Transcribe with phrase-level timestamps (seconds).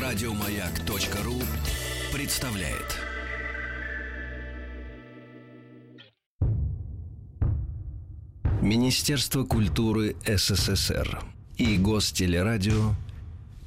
[0.00, 1.34] Радиомаяк.ру
[2.12, 3.00] представляет.
[8.60, 11.22] Министерство культуры СССР
[11.58, 12.94] и Гостелерадио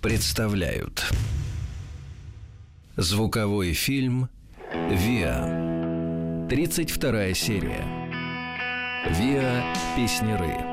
[0.02, 1.06] представляют
[2.96, 4.28] Звуковой фильм
[4.74, 7.86] «Виа» 32 серия
[9.12, 9.76] «Виа.
[9.96, 10.67] Песнеры»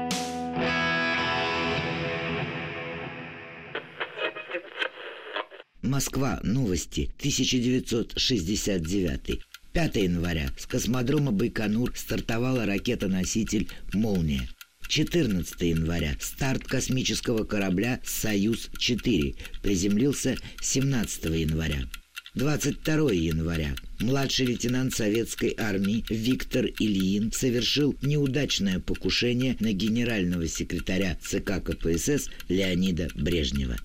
[5.85, 6.41] Москва.
[6.43, 7.11] Новости.
[7.19, 9.41] 1969.
[9.73, 10.51] 5 января.
[10.57, 14.49] С космодрома Байконур стартовала ракета-носитель «Молния».
[14.89, 16.17] 14 января.
[16.21, 21.87] Старт космического корабля «Союз-4» приземлился 17 января.
[22.35, 23.77] 22 января.
[24.01, 33.09] Младший лейтенант советской армии Виктор Ильин совершил неудачное покушение на генерального секретаря ЦК КПСС Леонида
[33.15, 33.77] Брежнева.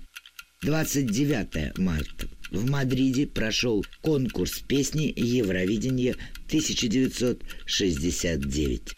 [0.61, 2.27] 29 марта.
[2.51, 8.93] В Мадриде прошел конкурс песни Евровидения 1969.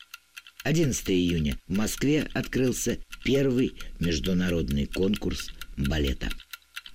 [0.63, 6.31] 11 июня в Москве открылся первый международный конкурс балета.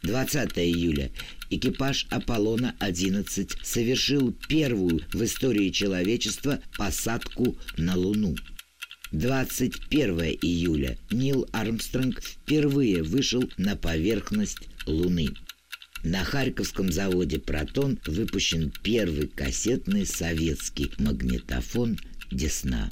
[0.02, 1.12] 20 июля
[1.48, 8.34] экипаж Аполлона-11 совершил первую в истории человечества посадку на Луну–
[9.12, 15.28] 21 июля Нил Армстронг впервые вышел на поверхность Луны.
[16.02, 21.98] На Харьковском заводе «Протон» выпущен первый кассетный советский магнитофон
[22.30, 22.90] «Десна».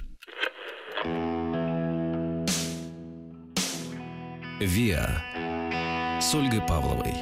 [4.61, 5.23] «Виа»
[6.21, 7.13] с Ольгой Павловой.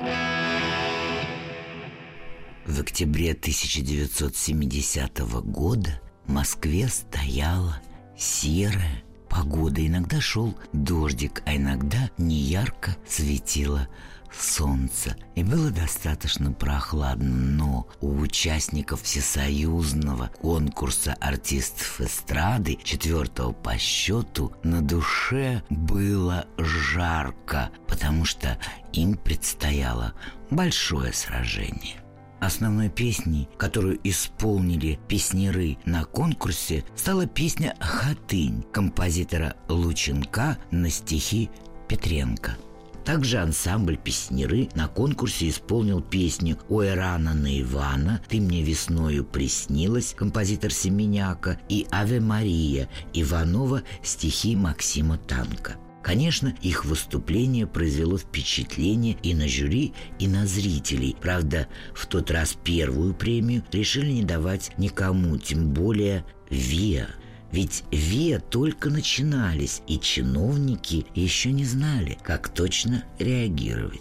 [2.66, 7.80] В октябре 1970 года в Москве стояла
[8.16, 9.86] серая погода.
[9.86, 13.88] Иногда шел дождик, а иногда неярко светило
[14.32, 15.16] солнце.
[15.34, 24.82] И было достаточно прохладно, но у участников всесоюзного конкурса артистов эстрады, четвертого по счету, на
[24.82, 28.58] душе было жарко, потому что
[28.92, 30.14] им предстояло
[30.50, 32.01] большое сражение.
[32.42, 41.50] Основной песней, которую исполнили песнеры на конкурсе, стала песня «Хатынь» композитора Лученка на стихи
[41.86, 42.56] Петренко.
[43.04, 50.12] Также ансамбль «Песнеры» на конкурсе исполнил песню «Ой, рано на Ивана», «Ты мне весною приснилась»
[50.12, 55.76] композитор Семеняка и «Аве Мария» Иванова стихи Максима Танка.
[56.02, 61.16] Конечно, их выступление произвело впечатление и на жюри, и на зрителей.
[61.20, 67.06] Правда, в тот раз первую премию решили не давать никому, тем более ВИА.
[67.52, 74.00] Ведь ВИА только начинались, и чиновники еще не знали, как точно реагировать.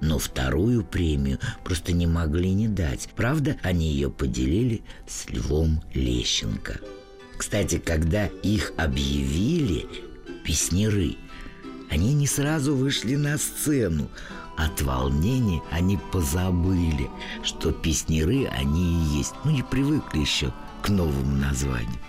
[0.00, 3.10] Но вторую премию просто не могли не дать.
[3.16, 6.80] Правда, они ее поделили с Львом Лещенко.
[7.36, 9.86] Кстати, когда их объявили,
[10.44, 11.16] песнеры–
[11.94, 14.08] они не сразу вышли на сцену.
[14.56, 17.08] От волнения они позабыли,
[17.44, 19.32] что песнеры они и есть.
[19.44, 20.52] Ну, не привыкли еще
[20.82, 22.00] к новому названию.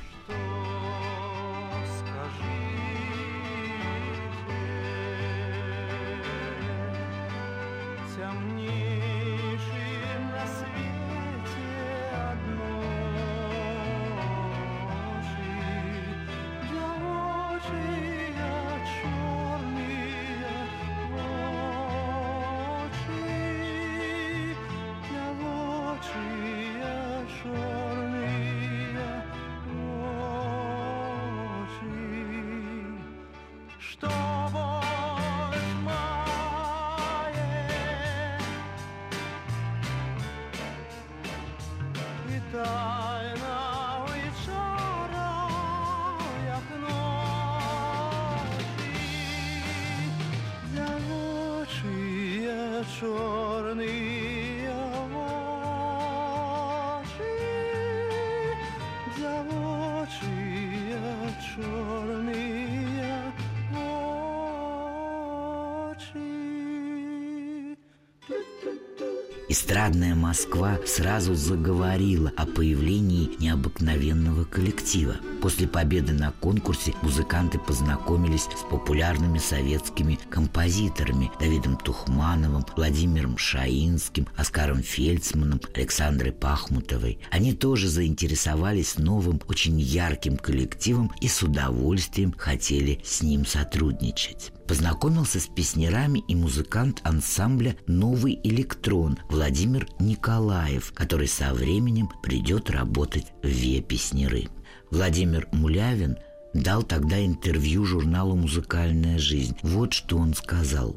[69.55, 75.15] Эстрадная Москва сразу заговорила о появлении необыкновенного коллектива.
[75.45, 84.81] После победы на конкурсе музыканты познакомились с популярными советскими композиторами Давидом Тухмановым, Владимиром Шаинским, Оскаром
[84.81, 87.19] Фельдсманом, Александрой Пахмутовой.
[87.29, 94.51] Они тоже заинтересовались новым, очень ярким коллективом и с удовольствием хотели с ним сотрудничать.
[94.67, 103.27] Познакомился с песнерами и музыкант ансамбля «Новый электрон» Владимир Николаев, который со временем придет работать
[103.43, 104.49] в «Ве песнеры».
[104.95, 106.17] Владимир Мулявин
[106.53, 109.57] дал тогда интервью журналу «Музыкальная жизнь».
[109.61, 110.95] Вот что он сказал.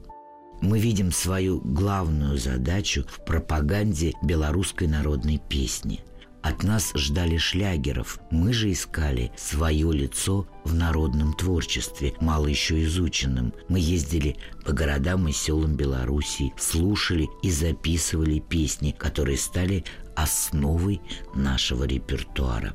[0.60, 6.04] «Мы видим свою главную задачу в пропаганде белорусской народной песни.
[6.42, 13.52] От нас ждали шлягеров, мы же искали свое лицо в народном творчестве, мало еще изученном.
[13.68, 19.84] Мы ездили по городам и селам Белоруссии, слушали и записывали песни, которые стали
[20.14, 21.00] основой
[21.34, 22.72] нашего репертуара.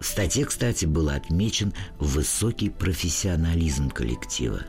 [0.00, 4.60] В статье, кстати, был отмечен высокий профессионализм коллектива.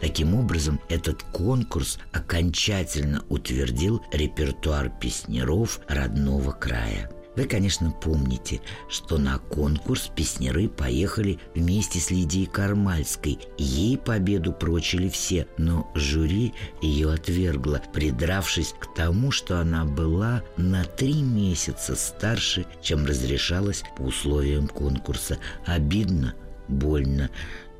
[0.00, 9.38] Таким образом, этот конкурс окончательно утвердил репертуар песнеров родного края– вы, конечно, помните, что на
[9.38, 13.38] конкурс песнеры поехали вместе с Лидией Кармальской.
[13.56, 16.52] Ей победу прочили все, но жюри
[16.82, 24.02] ее отвергло, придравшись к тому, что она была на три месяца старше, чем разрешалось по
[24.02, 25.38] условиям конкурса.
[25.64, 26.34] Обидно,
[26.68, 27.30] больно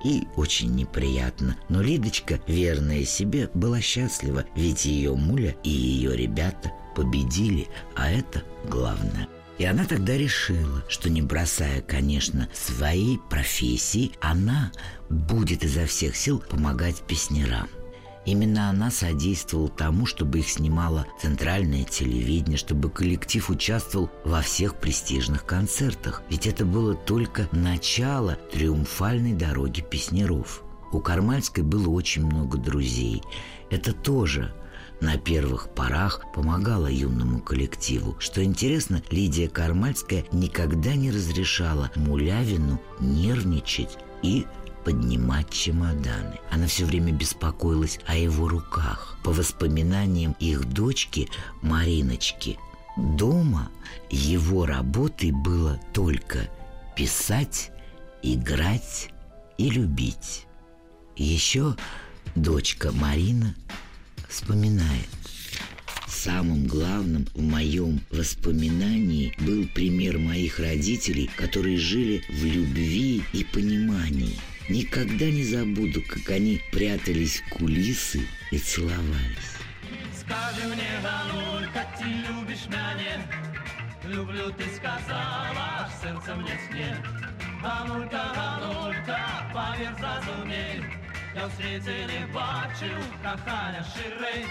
[0.04, 1.56] и очень неприятно.
[1.68, 8.42] Но Лидочка, верная себе, была счастлива, ведь ее муля и ее ребята победили, а это
[8.68, 9.28] главное.
[9.62, 14.72] И она тогда решила, что не бросая, конечно, своей профессии, она
[15.08, 17.68] будет изо всех сил помогать песнерам.
[18.26, 25.46] Именно она содействовала тому, чтобы их снимало центральное телевидение, чтобы коллектив участвовал во всех престижных
[25.46, 26.24] концертах.
[26.28, 30.64] Ведь это было только начало триумфальной дороги песнеров.
[30.90, 33.22] У Кармальской было очень много друзей.
[33.70, 34.52] Это тоже
[35.02, 38.14] на первых порах помогала юному коллективу.
[38.20, 44.46] Что интересно, Лидия Кармальская никогда не разрешала Мулявину нервничать и
[44.84, 46.38] поднимать чемоданы.
[46.52, 49.18] Она все время беспокоилась о его руках.
[49.24, 51.28] По воспоминаниям их дочки
[51.62, 52.56] Мариночки,
[52.96, 53.70] дома
[54.08, 56.48] его работой было только
[56.94, 57.72] писать,
[58.22, 59.10] играть
[59.58, 60.46] и любить.
[61.16, 61.74] Еще
[62.36, 63.56] дочка Марина
[64.32, 65.08] вспоминает.
[66.08, 74.38] Самым главным в моем воспоминании был пример моих родителей, которые жили в любви и понимании.
[74.68, 79.52] Никогда не забуду, как они прятались в кулисы и целовались.
[80.20, 83.26] Скажи мне, Гануль, как ты любишь меня?
[84.04, 86.96] Люблю, ты сказала, аж мне сне.
[87.62, 89.20] Ганулька, Ганулька,
[89.52, 91.01] поверь, зразумей,
[91.35, 94.45] я в світі не бачив кохання ширей.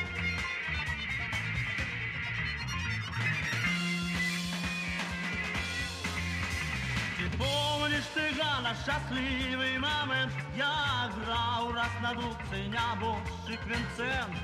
[7.16, 14.36] Ти помниш ти Ганна, щасливий момент, я грав раз на дудці нябожчик Вінцент,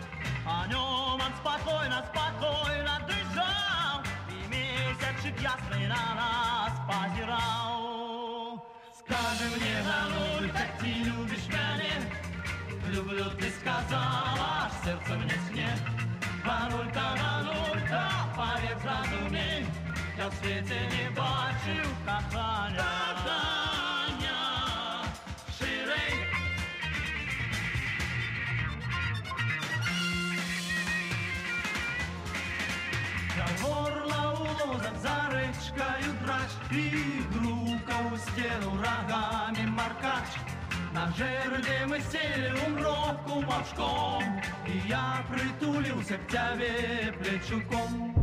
[0.46, 8.64] а ньом он спокойно, спокойно дышал, и месячик ясный на нас позирал.
[8.98, 11.95] Скажи мне, Гануль, как ты любишь меня,
[12.87, 15.69] люблю, ты сказала, сердце мне сне.
[16.43, 19.65] Ганулька, Ганулька, поверь, зразумей,
[20.17, 22.85] я в свете не бачив кохання.
[23.23, 24.39] Кохання,
[25.57, 26.27] ширей.
[33.37, 36.16] Я горла у лозах за речкою
[40.97, 44.23] На жерде мы сели умроку мовчком,
[44.65, 48.15] И я притулился к тебе плечуком.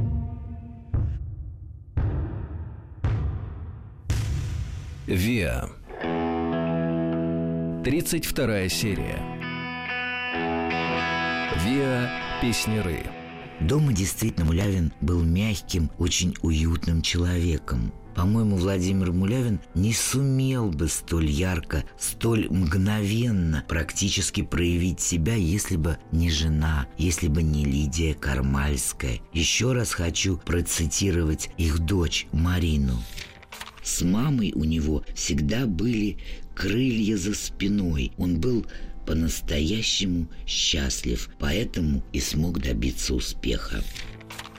[5.06, 5.68] Виа.
[7.84, 9.20] 32 серия.
[11.64, 12.10] Виа
[12.42, 13.04] Песнеры.
[13.60, 21.30] Дома действительно Мулявин был мягким, очень уютным человеком– по-моему, Владимир Мулявин не сумел бы столь
[21.30, 29.20] ярко, столь мгновенно практически проявить себя, если бы не жена, если бы не Лидия Кармальская.
[29.32, 33.02] Еще раз хочу процитировать их дочь Марину.
[33.82, 36.18] С мамой у него всегда были
[36.54, 38.12] крылья за спиной.
[38.16, 38.64] Он был
[39.06, 43.82] по-настоящему счастлив, поэтому и смог добиться успеха.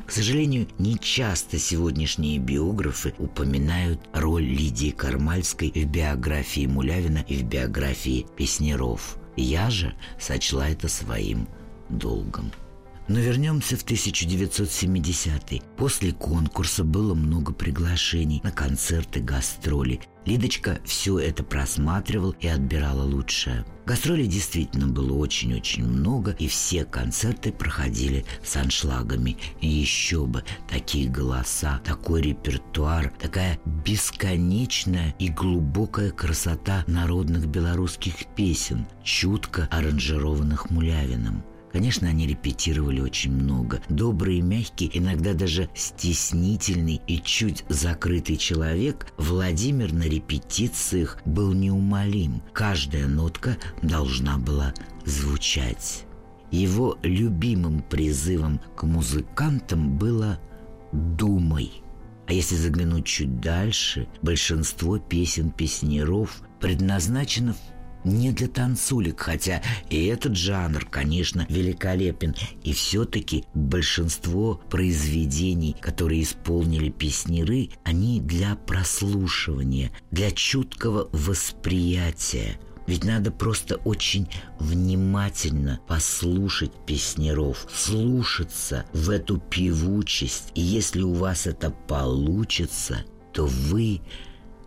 [0.06, 7.44] К сожалению, не часто сегодняшние биографы упоминают роль Лидии Кармальской в биографии Мулявина и в
[7.44, 9.18] биографии Песнеров.
[9.36, 11.48] Я же сочла это своим
[11.90, 12.52] долгом.
[13.08, 15.62] Но вернемся в 1970-й.
[15.78, 20.02] После конкурса было много приглашений на концерты, гастроли.
[20.26, 23.64] Лидочка все это просматривала и отбирала лучшее.
[23.86, 29.38] Гастролей действительно было очень-очень много, и все концерты проходили с аншлагами.
[29.62, 38.88] И еще бы, такие голоса, такой репертуар, такая бесконечная и глубокая красота народных белорусских песен,
[39.04, 41.44] чутко аранжированных Мулявиным–
[41.76, 43.82] Конечно, они репетировали очень много.
[43.90, 52.42] Добрый мягкий, иногда даже стеснительный и чуть закрытый человек, Владимир на репетициях был неумолим.
[52.54, 56.06] Каждая нотка должна была звучать.
[56.50, 60.40] Его любимым призывом к музыкантам было
[60.94, 61.84] «думай».
[62.28, 67.54] А если заглянуть чуть дальше, большинство песен песнеров предназначено
[68.06, 72.36] не для танцулек, хотя и этот жанр, конечно, великолепен.
[72.64, 82.60] И все-таки большинство произведений, которые исполнили песнеры, они для прослушивания, для чуткого восприятия.
[82.88, 84.28] Ведь надо просто очень
[84.60, 90.52] внимательно послушать песнеров, слушаться в эту певучесть.
[90.54, 94.02] И если у вас это получится, то вы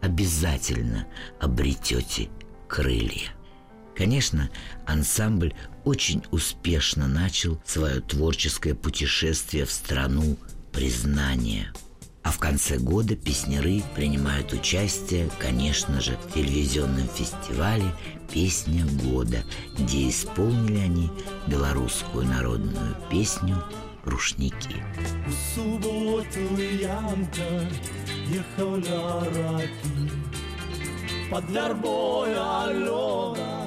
[0.00, 1.06] обязательно
[1.40, 2.28] обретете
[2.68, 3.30] крылья.
[3.96, 4.48] Конечно,
[4.86, 10.36] ансамбль очень успешно начал свое творческое путешествие в страну
[10.72, 11.72] признания.
[12.22, 17.92] А в конце года песняры принимают участие, конечно же, в телевизионном фестивале
[18.32, 19.42] «Песня года»,
[19.78, 21.10] где исполнили они
[21.46, 23.64] белорусскую народную песню
[24.04, 24.84] «Рушники».
[25.26, 26.40] В субботу
[26.80, 27.68] Янка
[28.28, 29.62] ехал на
[31.30, 33.66] под вербой Алена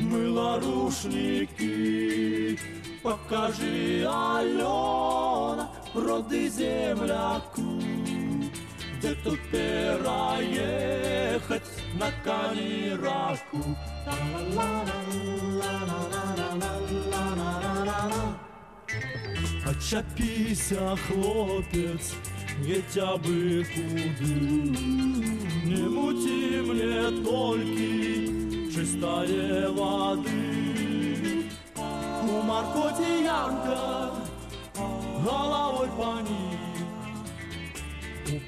[0.00, 2.58] мыла рушники.
[3.02, 7.80] Покажи, Алена, роды земляку,
[8.98, 10.82] где тут переехать
[11.94, 13.62] на Канираку.
[19.64, 20.96] Очапися,
[22.64, 24.34] хотя бы куды.
[25.64, 31.50] Не мути мне только чистая воды.
[32.22, 34.10] У Маркоти Янка
[35.24, 36.20] головой по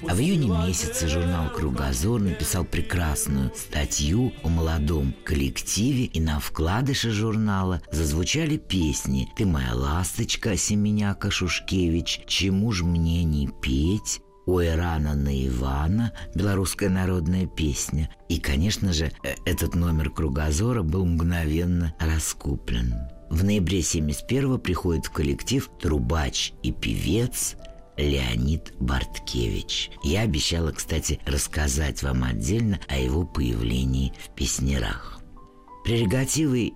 [0.07, 7.11] а в июне месяце журнал «Кругозор» написал прекрасную статью о молодом коллективе, и на вкладыше
[7.11, 15.13] журнала зазвучали песни «Ты моя ласточка» Семеняка Шушкевич, «Чему ж мне не петь», у Ирана
[15.13, 18.09] на Ивана, белорусская народная песня.
[18.29, 22.95] И, конечно же, э, этот номер кругозора был мгновенно раскуплен.
[23.29, 27.55] В ноябре 71-го приходит в коллектив трубач и певец
[27.99, 29.91] Леонид Барткевич.
[30.03, 35.19] Я обещала, кстати, рассказать вам отдельно о его появлении в песнерах.
[35.83, 36.73] Прерогативой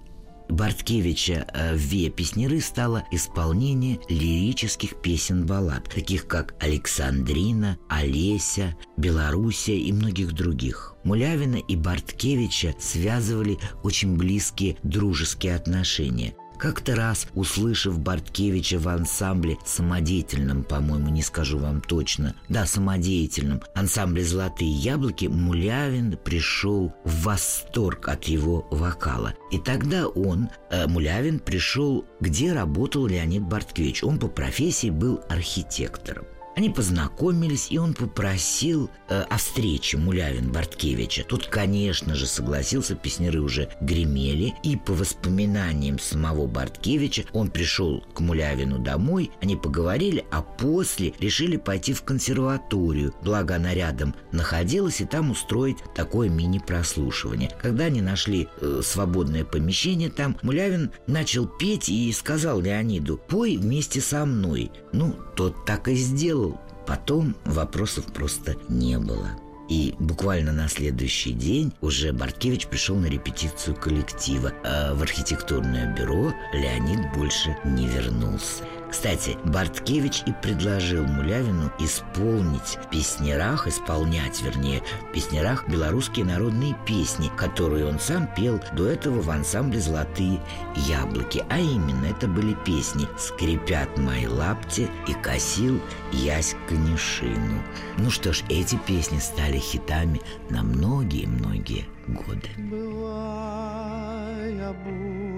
[0.49, 9.91] Барткевича э, в «Ве песнеры» стало исполнение лирических песен-баллад, таких как «Александрина», «Олеся», «Белоруссия» и
[9.91, 10.95] многих других.
[11.03, 16.35] Мулявина и Барткевича связывали очень близкие дружеские отношения.
[16.63, 24.23] Как-то раз, услышав Барткевича в ансамбле самодеятельном, по-моему, не скажу вам точно, да, самодеятельном, ансамбле
[24.23, 29.33] «Золотые яблоки», Мулявин пришел в восторг от его вокала.
[29.51, 34.01] И тогда он, э, Мулявин, пришел, где работал Леонид Барткевич.
[34.01, 36.23] Он по профессии был архитектором.
[36.55, 41.23] Они познакомились, и он попросил э, о встрече Мулявин Барткевича.
[41.23, 48.19] Тут, конечно же, согласился, песнеры уже гремели, и по воспоминаниям самого Барткевича он пришел к
[48.19, 55.05] Мулявину домой, они поговорили, а после решили пойти в консерваторию, благо она рядом находилась, и
[55.05, 57.49] там устроить такое мини-прослушивание.
[57.61, 64.01] Когда они нашли э, свободное помещение там, Мулявин начал петь и сказал Леониду «Пой вместе
[64.01, 64.71] со мной».
[64.91, 66.42] Ну, тот так и сделал.
[66.85, 69.29] Потом вопросов просто не было.
[69.69, 76.33] И буквально на следующий день уже Барткевич пришел на репетицию коллектива, а в архитектурное бюро
[76.51, 78.63] Леонид больше не вернулся.
[78.93, 87.31] Кстати, Барткевич и предложил Мулявину исполнить в песнярах, исполнять, вернее, в песнярах белорусские народные песни,
[87.35, 90.39] которые он сам пел до этого в ансамбле «Золотые
[90.75, 91.43] яблоки».
[91.49, 95.81] А именно, это были песни «Скрипят мои лапти» и «Косил
[96.11, 97.63] ясь конюшину».
[97.97, 100.21] Ну что ж, эти песни стали хитами
[100.51, 102.47] на многие-многие годы.
[102.57, 104.53] Бывай,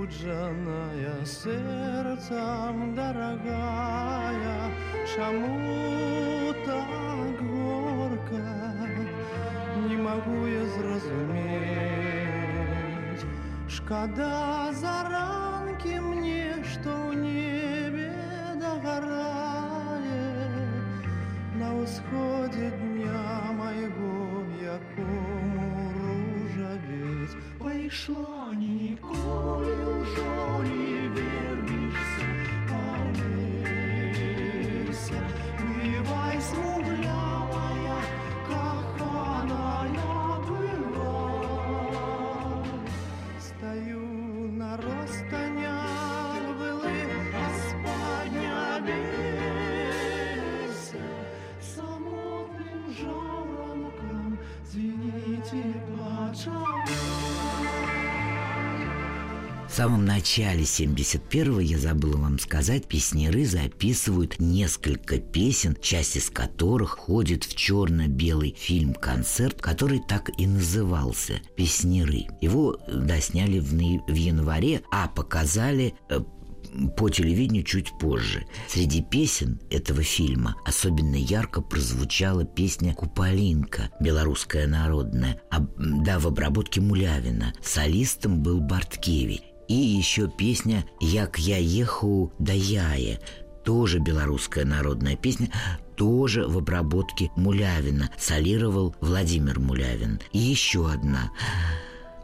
[0.06, 4.72] обудженная сердцем дорогая,
[5.16, 8.44] Чаму так горько,
[9.88, 11.56] не могу я зразуметь.
[13.68, 18.14] Шкода заранки мне, что в небе
[18.60, 20.06] догорает
[21.56, 28.54] На восходе дня моего, якому ружаветь Пришла
[29.16, 32.28] ніколи ўжо не вернешься,
[32.72, 34.16] Олеся.
[59.76, 66.92] В самом начале 71-го, я забыла вам сказать, песнеры записывают несколько песен, часть из которых
[66.92, 72.26] ходит в черно-белый фильм-концерт, который так и назывался «Песнеры».
[72.40, 76.22] Его досняли в, в январе, а показали э,
[76.96, 78.46] по телевидению чуть позже.
[78.70, 86.80] Среди песен этого фильма особенно ярко прозвучала песня «Куполинка», белорусская народная, об- да, в обработке
[86.80, 87.54] Мулявина.
[87.62, 89.42] Солистом был Барткевич.
[89.68, 93.20] И еще песня «Як я ехал да яе»,
[93.64, 95.52] тоже белорусская народная песня,
[95.96, 100.20] тоже в обработке Мулявина, солировал Владимир Мулявин.
[100.32, 101.32] И еще одна.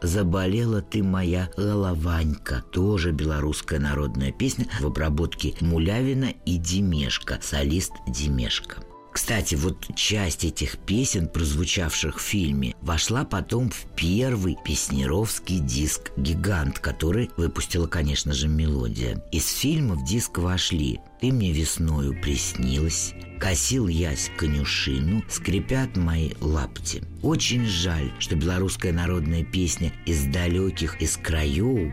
[0.02, 8.82] «Заболела ты моя голованька» Тоже белорусская народная песня в обработке Мулявина и Демешка Солист Демешка
[9.12, 16.78] кстати, вот часть этих песен, прозвучавших в фильме, вошла потом в первый песнеровский диск «Гигант»,
[16.78, 19.22] который выпустила, конечно же, мелодия.
[19.30, 27.02] Из фильма в диск вошли «Ты мне весною приснилась», «Косил ясь конюшину», «Скрипят мои лапти».
[27.22, 31.92] Очень жаль, что белорусская народная песня из далеких, из краев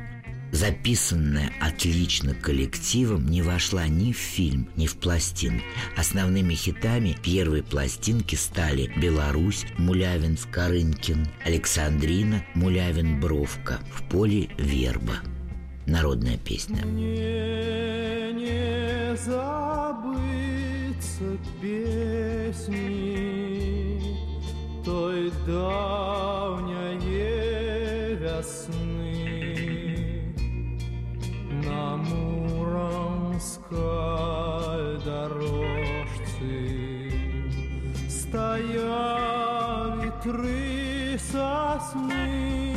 [0.52, 5.62] записанная отлично коллективом, не вошла ни в фильм, ни в пластин.
[5.96, 15.16] Основными хитами первой пластинки стали «Беларусь», «Мулявин Скорынкин», «Александрина», «Мулявин Бровка», «В поле верба».
[15.86, 16.86] Народная песня.
[16.86, 20.20] Мне не забыться
[21.62, 22.90] песни
[24.86, 26.90] той давняе
[28.16, 28.89] весны
[31.70, 33.70] на Муромской
[35.06, 36.52] дорожце
[38.10, 38.92] стояли
[40.24, 42.69] три сосны.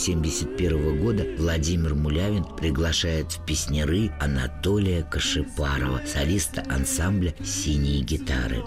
[0.00, 8.64] 1971 года Владимир Мулявин приглашает в песняры Анатолия Кашипарова, солиста ансамбля «Синие гитары».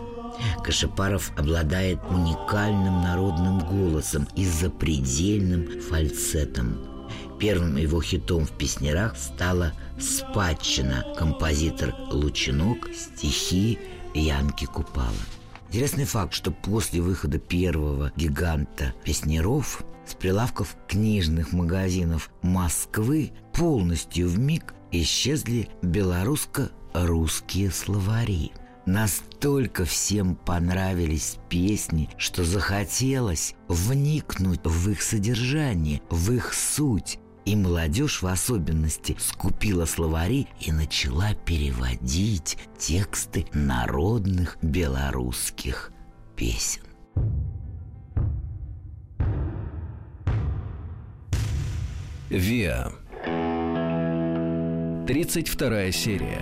[0.64, 7.10] Кашипаров обладает уникальным народным голосом и запредельным фальцетом.
[7.40, 13.80] Первым его хитом в песнярах стала «Спадщина» композитор Лучинок, стихи
[14.14, 15.10] Янки Купала.
[15.70, 24.38] Интересный факт, что после выхода первого гиганта песнеров с прилавков книжных магазинов Москвы полностью в
[24.38, 28.52] миг исчезли белорусско-русские словари.
[28.86, 37.20] Настолько всем понравились песни, что захотелось вникнуть в их содержание, в их суть.
[37.46, 45.92] И молодежь в особенности скупила словари и начала переводить тексты народных белорусских
[46.38, 46.84] песен.
[52.34, 52.92] Виа.
[55.06, 56.42] 32 серия.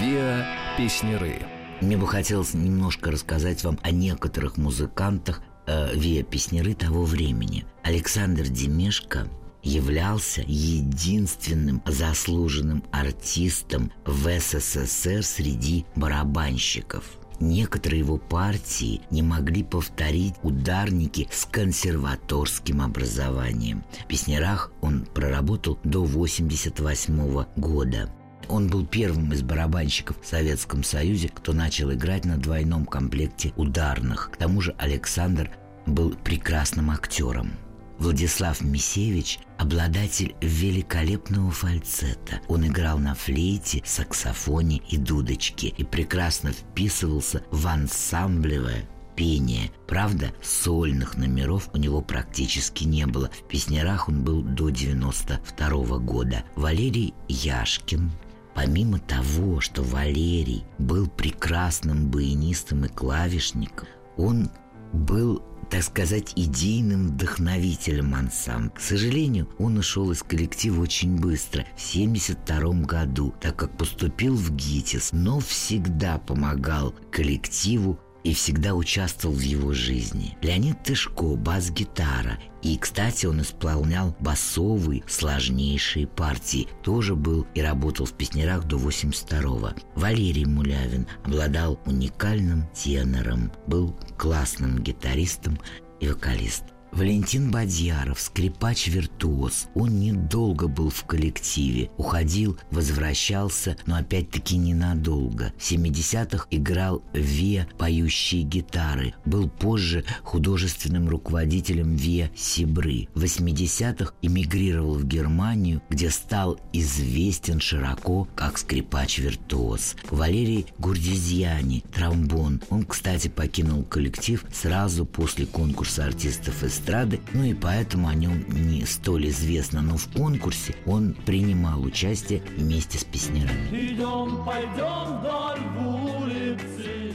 [0.00, 0.44] Виа
[0.76, 1.36] Песнеры.
[1.80, 7.64] Мне бы хотелось немножко рассказать вам о некоторых музыкантах э, Виа Песнеры того времени.
[7.84, 9.28] Александр Демешко
[9.62, 17.04] являлся единственным заслуженным артистом в СССР среди барабанщиков–
[17.40, 23.84] Некоторые его партии не могли повторить ударники с консерваторским образованием.
[24.04, 28.10] В песнярах он проработал до 1988 года.
[28.48, 34.30] Он был первым из барабанщиков в Советском Союзе, кто начал играть на двойном комплекте ударных.
[34.32, 35.50] К тому же Александр
[35.84, 37.52] был прекрасным актером.
[37.98, 42.40] Владислав Мисевич– обладатель великолепного фальцета.
[42.48, 49.70] Он играл на флейте, саксофоне и дудочке и прекрасно вписывался в ансамблевое пение.
[49.86, 53.30] Правда, сольных номеров у него практически не было.
[53.30, 56.44] В песнярах он был до 92 -го года.
[56.54, 58.10] Валерий Яшкин
[58.56, 64.50] Помимо того, что Валерий был прекрасным баянистом и клавишником, он
[64.94, 68.70] был так сказать, идейным вдохновителем ансамбля.
[68.70, 74.54] К сожалению, он ушел из коллектива очень быстро, в 1972 году, так как поступил в
[74.54, 80.36] ГИТИС, но всегда помогал коллективу и всегда участвовал в его жизни.
[80.42, 82.40] Леонид Тышко, бас-гитара.
[82.60, 86.66] И, кстати, он исполнял басовые, сложнейшие партии.
[86.82, 89.70] Тоже был и работал в песнярах до 82-го.
[89.94, 95.60] Валерий Мулявин обладал уникальным тенором, был классным гитаристом
[96.00, 96.75] и вокалистом.
[96.96, 99.66] Валентин Бадьяров, скрипач-виртуоз.
[99.74, 101.90] Он недолго был в коллективе.
[101.98, 105.52] Уходил, возвращался, но опять-таки ненадолго.
[105.58, 109.12] В 70-х играл ВИА поющие гитары.
[109.26, 113.08] Был позже художественным руководителем ВИА Сибры.
[113.14, 119.96] В 80-х эмигрировал в Германию, где стал известен широко как скрипач-виртуоз.
[120.10, 122.62] Валерий Гурдизьяни, тромбон.
[122.70, 128.44] Он, кстати, покинул коллектив сразу после конкурса артистов эстрады эстрады, ну и поэтому о нем
[128.48, 133.68] не столь известно, но в конкурсе он принимал участие вместе с песнярами.
[133.72, 137.12] Идем, пойдем вдоль улицы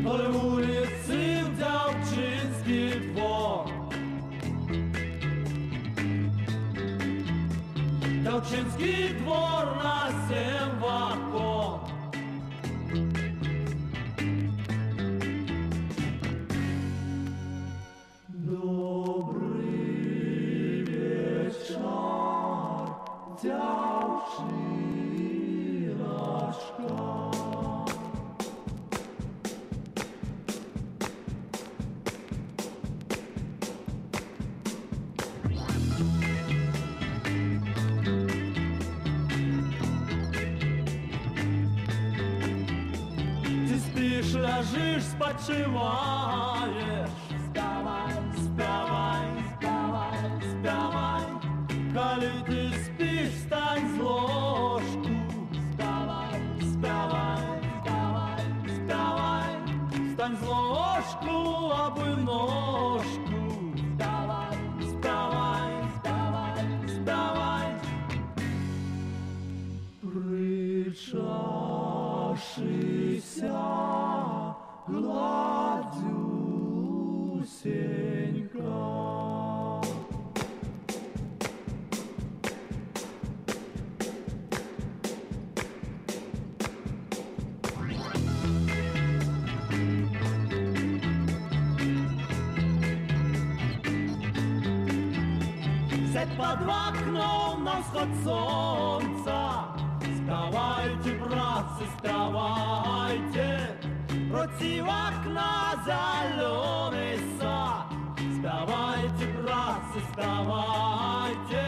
[0.00, 3.70] Вдоль улицы в Дялчинский двор
[8.22, 10.03] Дялчинский двор на
[74.94, 76.14] гладюсенька.
[96.12, 99.38] Сядь под окном на всход солнца.
[100.00, 103.53] Вставайте, братцы, вставайте,
[104.44, 107.88] Против окна зеленый сад.
[108.30, 111.64] Вставайте, братцы, вставайте,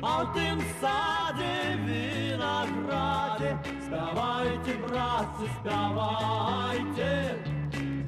[0.00, 3.50] А в тем саде винограде
[3.84, 7.12] Спявайте, братцы, спявайте,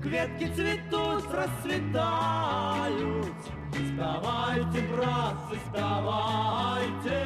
[0.01, 3.35] Кветки цветут, расцветают.
[3.73, 7.17] Спявайте, братцы, спявайте,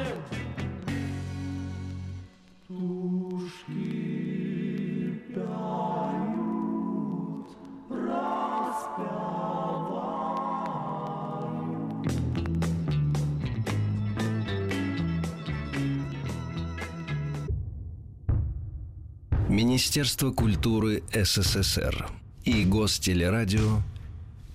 [19.63, 22.09] Министерство культуры СССР
[22.45, 23.83] и Гостелерадио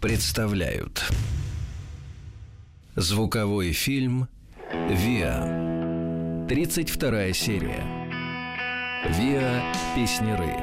[0.01, 1.05] представляют
[2.97, 4.27] Звуковой фильм
[4.91, 7.85] «Виа» 32 серия
[9.17, 9.63] «Виа.
[9.95, 10.57] Песнеры»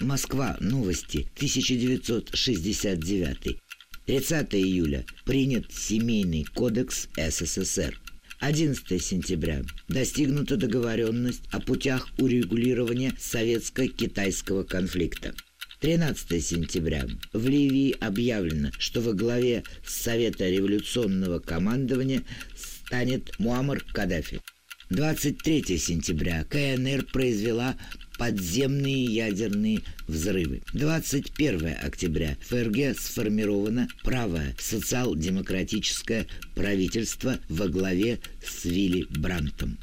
[0.00, 0.56] Москва.
[0.58, 1.28] Новости.
[1.36, 3.60] 1969.
[4.06, 5.04] 30 июля.
[5.26, 8.00] Принят Семейный кодекс СССР.
[8.40, 9.62] 11 сентября.
[9.88, 15.34] Достигнута договоренность о путях урегулирования советско-китайского конфликта.
[15.80, 17.06] 13 сентября.
[17.34, 22.22] В Ливии объявлено, что во главе Совета революционного командования
[22.56, 24.40] станет Муаммар Каддафи.
[24.88, 27.76] 23 сентября КНР произвела
[28.20, 30.60] подземные ядерные взрывы.
[30.74, 39.78] 21 октября ФРГ сформировано правое социал-демократическое правительство во главе с Вилли Брантом.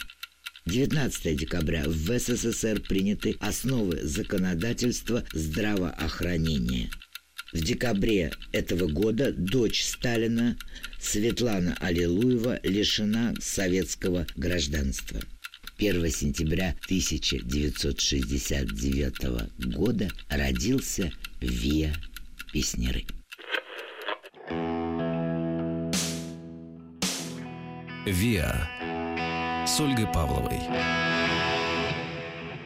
[0.68, 6.92] 19 декабря в СССР приняты основы законодательства здравоохранения.
[7.54, 10.56] В декабре этого года дочь Сталина
[11.02, 15.22] Светлана Аллилуева лишена советского гражданства.
[15.80, 21.94] 1 сентября 1969 года родился Виа
[22.52, 23.06] Песнеры.
[28.08, 28.68] «Виа»
[29.68, 30.58] с Ольгой Павловой.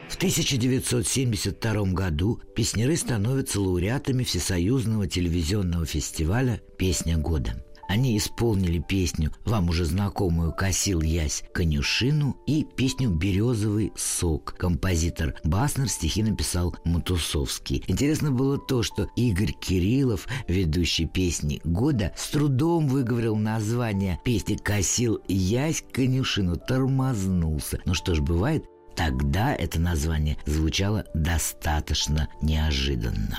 [0.08, 7.62] В 1972 году песнеры становятся лауреатами Всесоюзного телевизионного фестиваля «Песня года».
[7.92, 14.54] Они исполнили песню, вам уже знакомую «Косил ясь конюшину» и песню «Березовый сок».
[14.56, 17.84] Композитор Баснер стихи написал Матусовский.
[17.88, 25.20] Интересно было то, что Игорь Кириллов, ведущий песни года, с трудом выговорил название песни «Косил
[25.28, 27.78] ясь конюшину», тормознулся.
[27.84, 28.64] Ну что ж, бывает,
[28.96, 33.38] Тогда это название звучало достаточно неожиданно.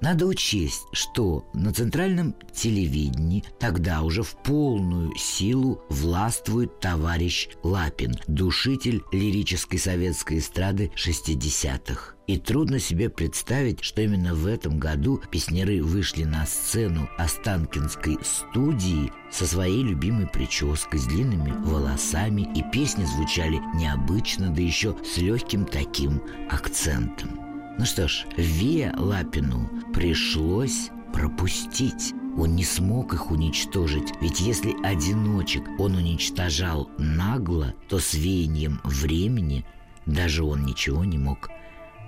[0.00, 9.02] Надо учесть, что на центральном телевидении тогда уже в полную силу властвует товарищ Лапин, душитель
[9.12, 12.14] лирической советской эстрады 60-х.
[12.26, 19.12] И трудно себе представить, что именно в этом году песняры вышли на сцену Останкинской студии
[19.30, 25.66] со своей любимой прической, с длинными волосами, и песни звучали необычно, да еще с легким
[25.66, 27.49] таким акцентом.
[27.80, 32.12] Ну что ж, Ве Лапину пришлось пропустить.
[32.36, 39.64] Он не смог их уничтожить, ведь если одиночек он уничтожал нагло, то с веянием времени
[40.04, 41.48] даже он ничего не мог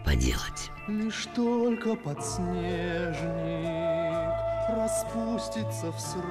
[0.05, 0.71] поделать.
[0.89, 3.23] Лишь только подснежник
[4.69, 6.23] распустится в срок,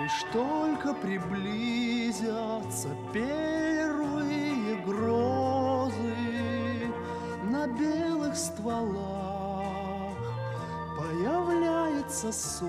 [0.00, 5.41] Лишь только приблизятся первые грозы,
[7.62, 10.16] на белых стволах
[10.98, 12.68] появляется сок,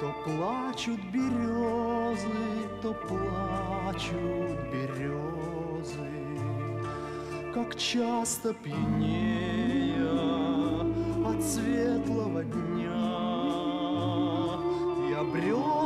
[0.00, 2.26] то плачут березы,
[2.82, 6.10] то плачут березы,
[7.54, 10.00] как часто пьянея
[11.24, 12.96] от светлого дня.
[15.10, 15.85] Я брел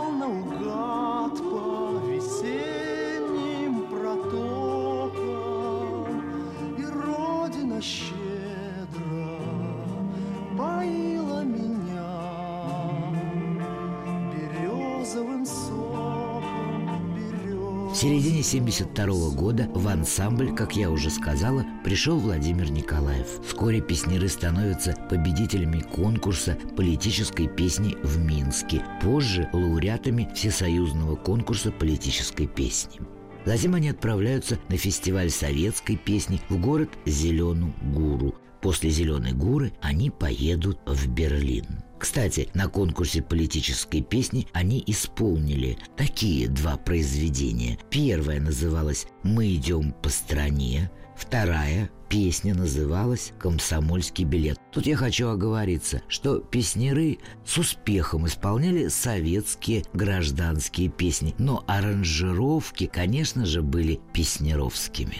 [18.01, 23.27] середине 72 года в ансамбль, как я уже сказала, пришел Владимир Николаев.
[23.47, 33.01] Вскоре песнеры становятся победителями конкурса политической песни в Минске, позже лауреатами Всесоюзного конкурса политической песни.
[33.45, 38.35] Затем они отправляются на фестиваль советской песни в город Зеленую Гуру.
[38.63, 41.67] После Зеленой Гуры они поедут в Берлин.
[42.01, 47.79] Кстати, на конкурсе политической песни они исполнили такие два произведения.
[47.91, 54.59] Первое называлось «Мы идем по стране», Вторая песня называлась «Комсомольский билет».
[54.73, 63.45] Тут я хочу оговориться, что песнеры с успехом исполняли советские гражданские песни, но аранжировки, конечно
[63.45, 65.19] же, были песнеровскими.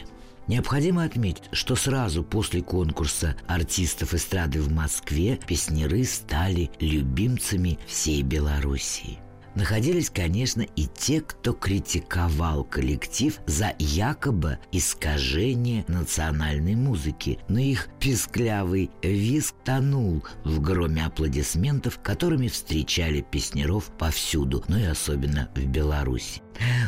[0.51, 9.21] Необходимо отметить, что сразу после конкурса артистов эстрады в Москве песнеры стали любимцами всей Белоруссии–
[9.55, 18.91] Находились, конечно, и те, кто критиковал коллектив за якобы искажение национальной музыки, но их писклявый
[19.03, 26.43] визг тонул в громе аплодисментов, которыми встречали песнеров повсюду, но и особенно в Беларуси.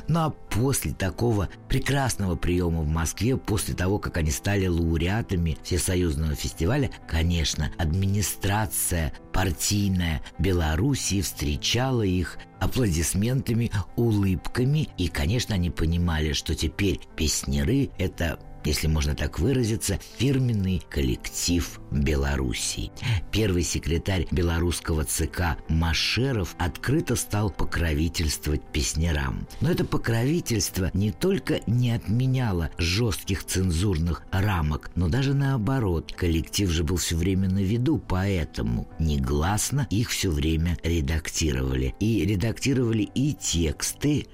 [0.08, 6.34] Ну а после такого прекрасного приема в Москве, после того, как они стали лауреатами Всесоюзного
[6.34, 17.00] фестиваля, конечно, администрация партийная Белоруссии встречала их аплодисментами, улыбками, и, конечно, они понимали, что теперь
[17.16, 22.90] песнеры– это если можно так выразиться, фирменный коллектив Белоруссии.
[23.30, 29.46] Первый секретарь белорусского ЦК Машеров открыто стал покровительствовать песнярам.
[29.60, 36.12] Но это покровительство не только не отменяло жестких цензурных рамок, но даже наоборот.
[36.16, 41.94] Коллектив же был все время на виду, поэтому негласно их все время редактировали.
[42.00, 44.26] И редактировали и тексты,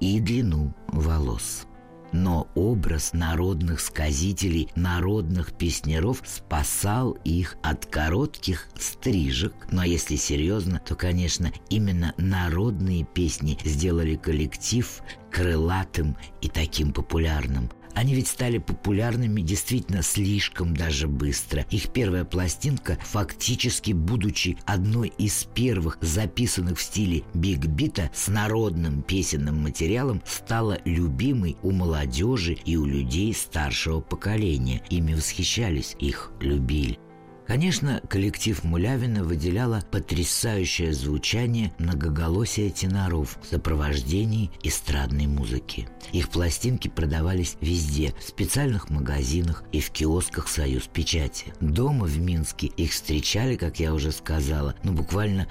[0.00, 1.66] и длину волос
[2.14, 9.52] но образ народных сказителей, народных песнеров спасал их от коротких стрижек.
[9.72, 17.68] Но если серьезно, то, конечно, именно народные песни сделали коллектив крылатым и таким популярным.
[17.94, 21.64] Они ведь стали популярными действительно слишком даже быстро.
[21.70, 29.62] Их первая пластинка, фактически будучи одной из первых записанных в стиле биг-бита с народным песенным
[29.62, 34.82] материалом, стала любимой у молодежи и у людей старшего поколения.
[34.90, 36.98] Ими восхищались, их любили.
[37.46, 45.86] Конечно, коллектив Мулявина выделяло потрясающее звучание многоголосия теноров в сопровождении эстрадной музыки.
[46.12, 51.52] Их пластинки продавались везде, в специальных магазинах и в киосках «Союз Печати».
[51.60, 55.46] Дома в Минске их встречали, как я уже сказала, ну буквально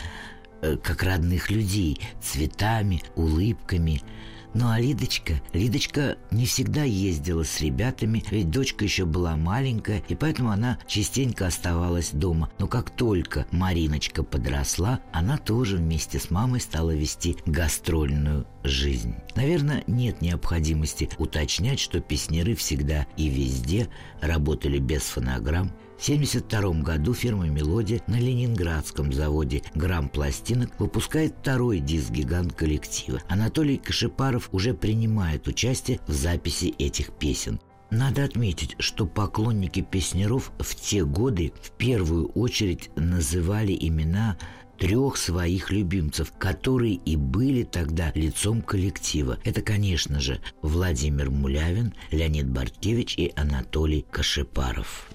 [0.62, 4.02] э, как родных людей, цветами, улыбками–
[4.54, 10.16] ну а Лидочка, Лидочка не всегда ездила с ребятами, ведь дочка еще была маленькая, и
[10.16, 12.50] поэтому она частенько оставалась дома.
[12.60, 19.16] Но как только Мариночка подросла, она тоже вместе с мамой стала вести гастрольную жизнь.
[19.36, 23.90] Наверное, нет необходимости уточнять, что песнеры всегда и везде
[24.22, 32.54] работали без фонограмм, 1972 году фирма «Мелодия» на ленинградском заводе «Грамм пластинок» выпускает второй диск-гигант
[32.54, 33.22] коллектива.
[33.30, 37.60] Анатолий Кашипаров уже принимает участие в записи этих песен.
[37.90, 44.36] Надо отметить, что поклонники песнеров в те годы в первую очередь называли имена
[44.80, 49.38] трех своих любимцев, которые и были тогда лицом коллектива.
[49.44, 55.13] Это, конечно же, Владимир Мулявин, Леонид Барткевич и Анатолий Кашипаров.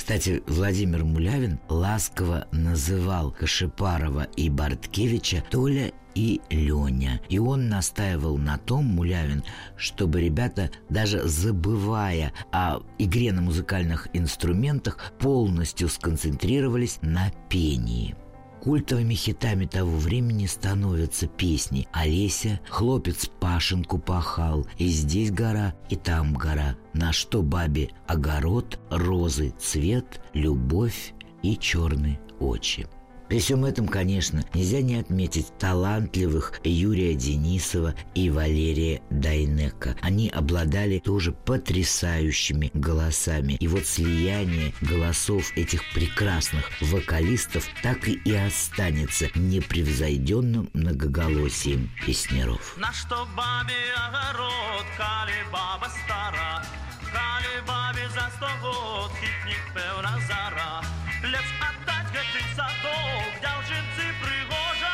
[0.00, 7.20] Кстати, Владимир Мулявин ласково называл Кашипарова и Барткевича Толя и Леня.
[7.28, 9.44] И он настаивал на том, Мулявин,
[9.76, 18.16] чтобы ребята, даже забывая о игре на музыкальных инструментах, полностью сконцентрировались на пении.
[18.60, 26.34] Культовыми хитами того времени становятся песни «Олеся», «Хлопец Пашенку пахал», «И здесь гора, и там
[26.34, 32.86] гора», «На что бабе огород», «Розы цвет», «Любовь» и «Черные очи».
[33.30, 39.96] При всем этом, конечно, нельзя не отметить талантливых Юрия Денисова и Валерия Дайнека.
[40.02, 43.52] Они обладали тоже потрясающими голосами.
[43.60, 52.76] И вот слияние голосов этих прекрасных вокалистов так и, останется непревзойденным многоголосием песнеров.
[52.78, 53.74] На что бабе
[54.08, 56.66] огород, кали баба стара,
[57.12, 60.82] кали бабе за сто год, хитник певна зара,
[61.22, 64.90] лепш отдать гэтых садов, дзяўчынцы прыгожай.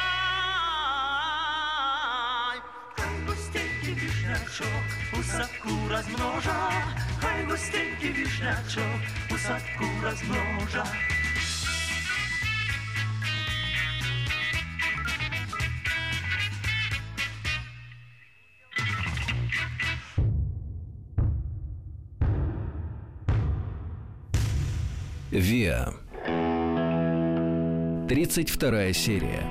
[2.97, 6.73] Хай густенький вишнячок у садку размножа,
[7.21, 10.85] хай густенький вишнячок у садку размножа.
[25.31, 26.06] Виа.
[28.09, 29.42] 32 серия.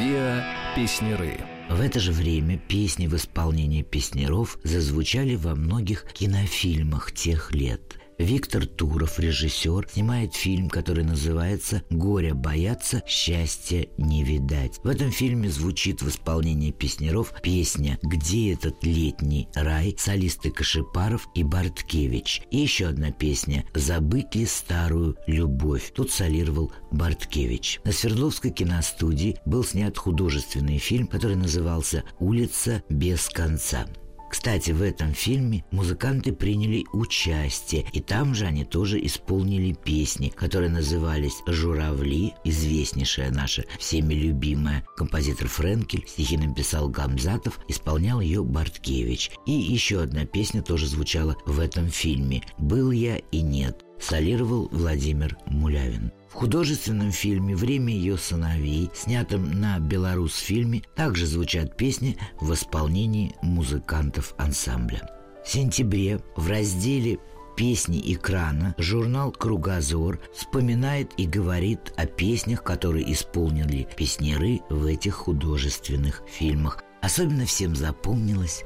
[0.00, 0.42] Виа
[0.74, 1.38] Песнеры.
[1.68, 7.85] В это же время песни в исполнении песнеров зазвучали во многих кинофильмах тех лет.
[8.18, 14.80] Виктор Туров, режиссер, снимает фильм, который называется «Горя бояться, счастья не видать».
[14.82, 21.42] В этом фильме звучит в исполнении песнеров песня «Где этот летний рай» солисты Кашипаров и
[21.42, 22.42] Барткевич.
[22.50, 25.92] И еще одна песня «Забыть ли старую любовь».
[25.94, 27.80] Тут солировал Барткевич.
[27.84, 33.86] На Свердловской киностудии был снят художественный фильм, который назывался «Улица без конца».
[34.28, 40.70] Кстати, в этом фильме музыканты приняли участие, и там же они тоже исполнили песни, которые
[40.70, 44.84] назывались «Журавли», известнейшая наша всеми любимая.
[44.96, 49.30] Композитор Френкель, стихи написал Гамзатов, исполнял ее Барткевич.
[49.46, 55.36] И еще одна песня тоже звучала в этом фильме «Был я и нет», солировал Владимир
[55.46, 56.12] Мулявин.
[56.36, 65.08] Художественном фильме «Время ее сыновей», снятом на Беларус-фильме, также звучат песни в исполнении музыкантов ансамбля.
[65.42, 67.18] В сентябре в разделе
[67.56, 76.22] песни экрана журнал «Кругозор» вспоминает и говорит о песнях, которые исполнили песнеры в этих художественных
[76.28, 76.84] фильмах.
[77.00, 78.62] Особенно всем запомнилась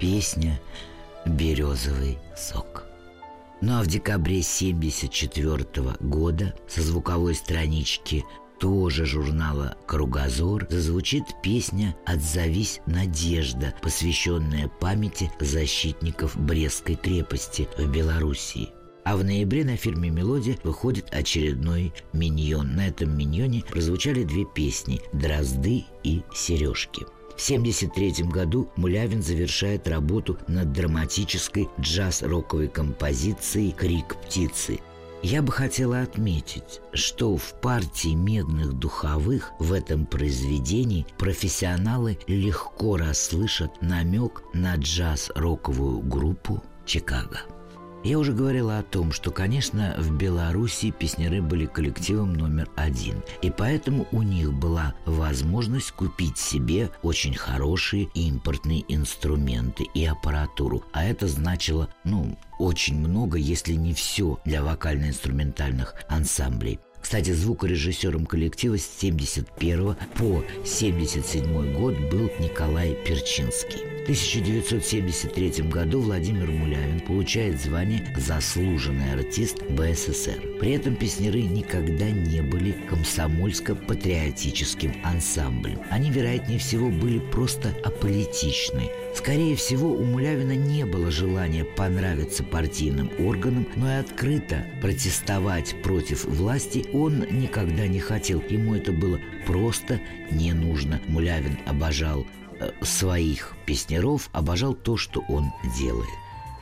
[0.00, 0.60] песня
[1.24, 2.86] «Березовый сок».
[3.66, 8.22] Ну а в декабре 1974 года со звуковой странички
[8.60, 18.68] тоже журнала «Кругозор» зазвучит песня «Отзовись, Надежда», посвященная памяти защитников Брестской крепости в Белоруссии.
[19.02, 22.76] А в ноябре на фирме «Мелодия» выходит очередной миньон.
[22.76, 27.06] На этом миньоне прозвучали две песни «Дрозды» и «Сережки».
[27.36, 34.80] В 1973 году Мулявин завершает работу над драматической джаз-роковой композицией «Крик птицы».
[35.22, 43.70] Я бы хотела отметить, что в партии медных духовых в этом произведении профессионалы легко расслышат
[43.80, 47.40] намек на джаз-роковую группу «Чикаго».
[48.04, 53.50] Я уже говорила о том, что, конечно, в Беларуси песняры были коллективом номер один, и
[53.50, 61.26] поэтому у них была возможность купить себе очень хорошие импортные инструменты и аппаратуру, а это
[61.28, 66.80] значило, ну, очень много, если не все для вокально-инструментальных ансамблей.
[67.04, 73.80] Кстати, звукорежиссером коллектива с 71 по 77 год был Николай Перчинский.
[74.00, 80.56] В 1973 году Владимир Мулявин получает звание «Заслуженный артист БССР».
[80.60, 85.80] При этом песнеры никогда не были комсомольско-патриотическим ансамблем.
[85.90, 88.90] Они, вероятнее всего, были просто аполитичны.
[89.14, 96.24] Скорее всего, у Мулявина не было желания понравиться партийным органам, но и открыто протестовать против
[96.24, 98.42] власти он никогда не хотел.
[98.48, 101.00] Ему это было просто не нужно.
[101.08, 102.24] Мулявин обожал
[102.60, 106.08] э, своих песнеров, обожал то, что он делает.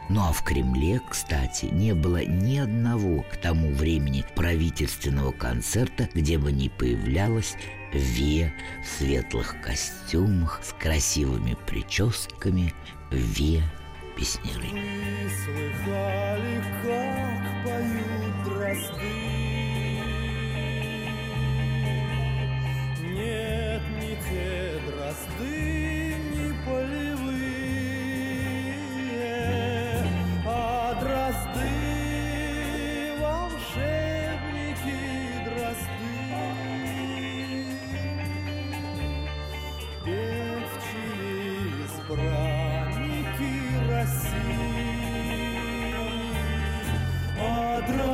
[0.08, 6.38] Ну а в Кремле, кстати, не было ни одного к тому времени правительственного концерта, где
[6.38, 7.54] бы не появлялась
[7.92, 8.52] Ве
[8.82, 12.72] в светлых костюмах с красивыми прическами
[13.10, 13.62] Ве
[14.16, 14.68] песнеры.
[14.70, 19.41] Вы слыхали, как поют дрозды?
[24.32, 27.52] Те дрозды, не полевые,
[30.46, 30.48] а
[31.00, 31.74] дрозды,
[33.20, 35.00] волшебники
[35.44, 36.16] дрозды.
[40.02, 41.20] Певчие
[41.84, 43.52] избранники
[43.90, 45.42] России,
[47.38, 47.42] а
[47.86, 48.11] дрозды,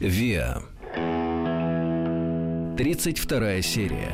[0.00, 0.60] Виа.
[2.76, 4.10] 32 серия.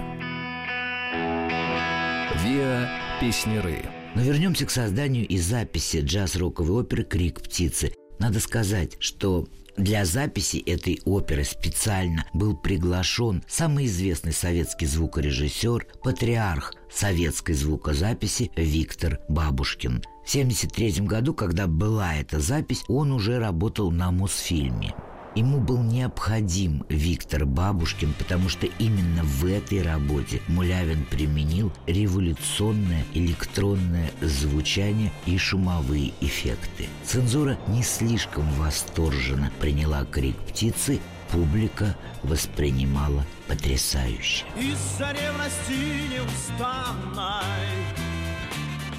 [2.44, 2.86] Виа
[3.18, 3.82] Песнеры.
[4.14, 7.94] Но вернемся к созданию и записи джаз-роковой оперы «Крик птицы».
[8.18, 16.74] Надо сказать, что для записи этой оперы специально был приглашен самый известный советский звукорежиссер, патриарх
[16.92, 20.02] советской звукозаписи Виктор Бабушкин.
[20.26, 24.94] В 1973 году, когда была эта запись, он уже работал на Мосфильме.
[25.36, 34.10] Ему был необходим Виктор Бабушкин, потому что именно в этой работе Мулявин применил революционное электронное
[34.20, 36.88] звучание и шумовые эффекты.
[37.04, 40.98] Цензура не слишком восторженно приняла крик птицы,
[41.30, 44.44] публика воспринимала потрясающе.
[44.58, 47.44] Из-за ревности неустанной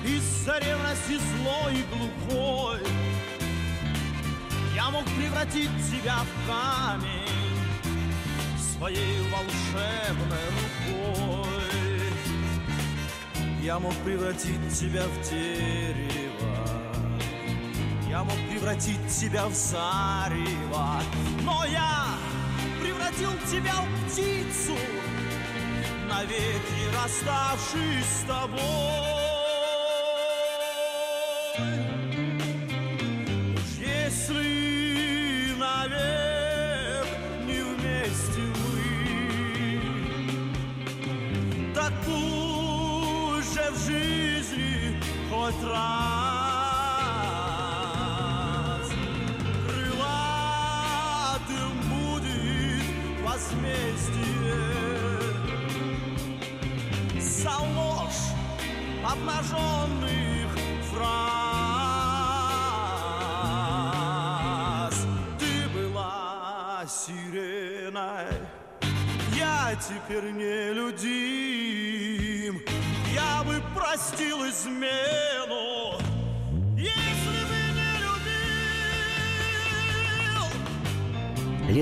[0.06, 2.80] Из-за ревности злой и глухой
[4.84, 7.30] Я мог превратить тебя в камень
[8.58, 11.48] Своей волшебной рукой.
[13.62, 16.58] Я мог превратить тебя в дерево.
[18.10, 21.00] Я мог превратить тебя в зарево.
[21.44, 22.18] Но я
[22.82, 24.76] превратил тебя в птицу
[26.10, 29.22] Навеки расставшись с тобой
[45.32, 46.92] хоть раз
[49.68, 50.12] Крылатым
[51.90, 52.84] будет
[53.24, 54.60] возмездие.
[57.20, 58.26] За ложь
[59.06, 60.50] обнаженных
[60.92, 61.38] фраз.
[65.40, 68.34] Ты была сиреной
[69.34, 71.21] Я теперь не людим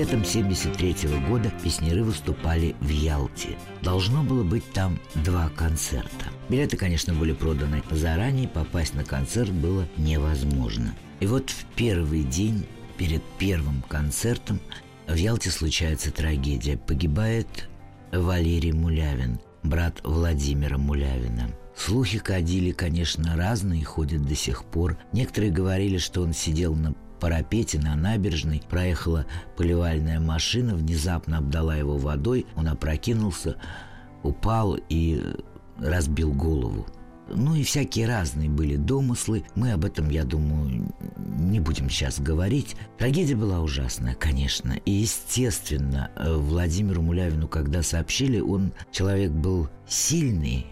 [0.00, 0.94] Летом 73
[1.28, 3.58] года песнеры выступали в Ялте.
[3.82, 6.24] Должно было быть там два концерта.
[6.48, 10.94] Билеты, конечно, были проданы заранее, попасть на концерт было невозможно.
[11.20, 12.64] И вот в первый день
[12.96, 14.58] перед первым концертом
[15.06, 16.78] в Ялте случается трагедия.
[16.78, 17.68] Погибает
[18.10, 21.50] Валерий Мулявин, брат Владимира Мулявина.
[21.76, 24.96] Слухи ходили, конечно, разные, ходят до сих пор.
[25.12, 31.96] Некоторые говорили, что он сидел на парапете на набережной, проехала поливальная машина, внезапно обдала его
[31.98, 33.56] водой, он опрокинулся,
[34.22, 35.22] упал и
[35.78, 36.86] разбил голову.
[37.32, 39.44] Ну и всякие разные были домыслы.
[39.54, 42.74] Мы об этом, я думаю, не будем сейчас говорить.
[42.98, 44.72] Трагедия была ужасная, конечно.
[44.84, 50.66] И, естественно, Владимиру Мулявину, когда сообщили, он человек был сильный,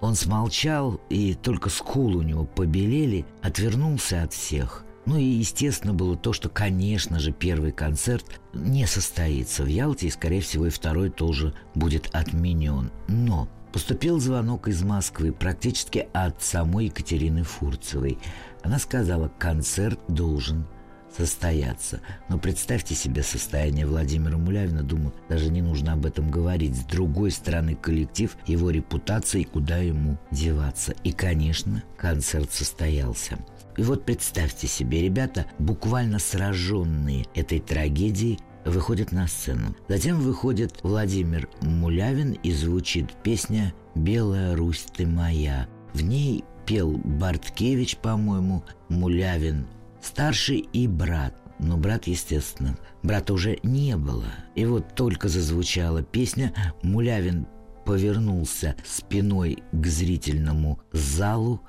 [0.00, 4.84] он смолчал, и только скулы у него побелели, отвернулся от всех.
[5.06, 10.10] Ну и естественно было то, что, конечно же, первый концерт не состоится в Ялте, и,
[10.10, 12.90] скорее всего, и второй тоже будет отменен.
[13.08, 18.18] Но поступил звонок из Москвы практически от самой Екатерины Фурцевой.
[18.62, 20.66] Она сказала, концерт должен
[21.16, 22.00] состояться.
[22.28, 26.76] Но представьте себе состояние Владимира Мулявина, думаю, даже не нужно об этом говорить.
[26.76, 30.94] С другой стороны, коллектив, его репутация и куда ему деваться.
[31.02, 33.38] И, конечно, концерт состоялся.
[33.76, 39.74] И вот представьте себе, ребята, буквально сраженные этой трагедией, выходят на сцену.
[39.88, 45.68] Затем выходит Владимир Мулявин и звучит песня «Белая Русь ты моя».
[45.94, 49.66] В ней пел Барткевич, по-моему, Мулявин
[50.02, 51.34] старший и брат.
[51.58, 54.26] Но брат, естественно, брата уже не было.
[54.54, 57.46] И вот только зазвучала песня, Мулявин
[57.84, 61.60] повернулся спиной к зрительному залу,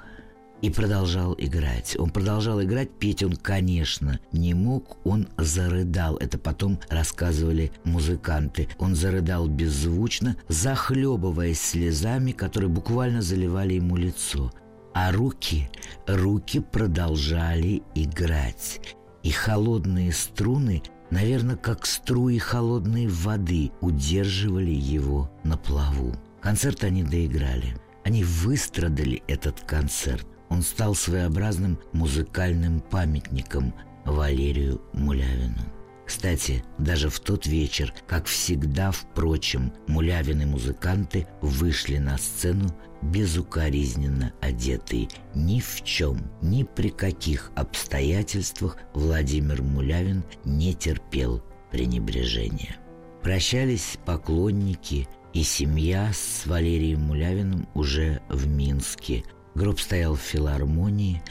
[0.62, 1.96] и продолжал играть.
[2.00, 6.18] Он продолжал играть, петь он, конечно, не мог, он зарыдал.
[6.18, 8.70] Это потом рассказывали музыканты.
[8.78, 14.52] Он зарыдал беззвучно, захлебываясь слезами, которые буквально заливали ему лицо.
[14.94, 15.70] А руки,
[16.08, 18.82] руки продолжали играть.
[19.24, 26.14] И холодные струны, наверное, как струи холодной воды, удерживали его на плаву.
[26.42, 27.78] Концерт они доиграли.
[28.04, 30.28] Они выстрадали этот концерт.
[30.52, 33.74] Он стал своеобразным музыкальным памятником
[34.04, 35.62] Валерию Мулявину.
[36.06, 42.68] Кстати, даже в тот вечер, как всегда, впрочем, Мулявин и музыканты вышли на сцену
[43.02, 45.08] безукоризненно одетые.
[45.34, 51.42] Ни в чем, ни при каких обстоятельствах Владимир Мулявин не терпел
[51.72, 52.76] пренебрежения.
[53.24, 59.24] Прощались поклонники и семья с Валерием Мулявиным уже в Минске.
[59.56, 61.22] Гроб стоял в филармонии,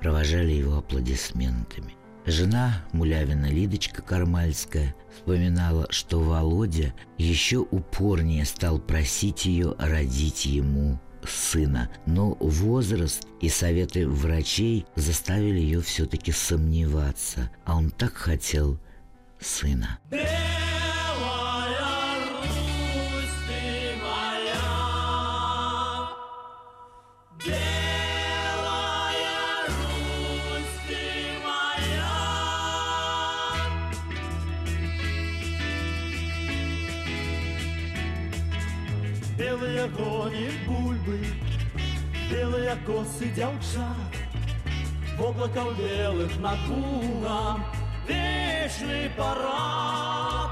[0.00, 1.94] провожали его аплодисментами.
[2.26, 11.90] Жена Мулявина Лидочка Кармальская вспоминала, что Володя еще упорнее стал просить ее родить ему сына,
[12.06, 18.78] но возраст и советы врачей заставили ее все-таки сомневаться, а он так хотел
[19.40, 19.98] сына.
[39.38, 41.24] Белые кони бульбы,
[42.28, 44.12] белые косы девчат,
[45.16, 47.64] В облаках белых над лугом
[48.08, 50.50] вечный парад.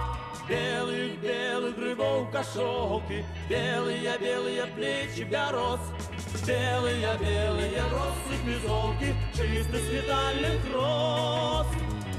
[0.49, 5.81] Белых-белых грибов кошелки, белые-белые плечи горос,
[6.47, 11.67] Белые-белые росы безолки, чистый свидальных роз.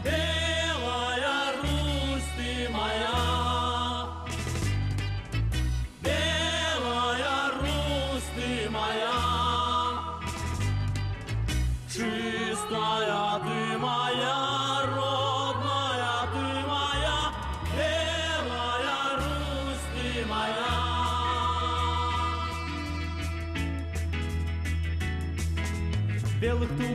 [0.03, 0.36] Белая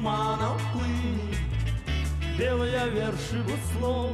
[0.03, 1.37] Туманов плыни,
[2.37, 4.11] белые верши буслов,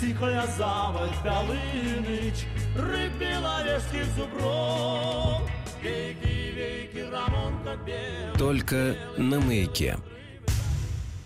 [0.00, 5.42] Тихая заводь Полыныч, рыб беловежских зубров,
[5.82, 8.38] Веки, веки, Рамонка белый.
[8.38, 9.98] Только на маяке.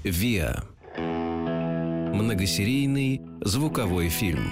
[0.02, 0.64] ВИА.
[0.96, 4.50] Многосерийный звуковой фильм.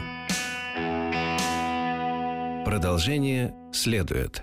[2.66, 4.42] Продолжение следует.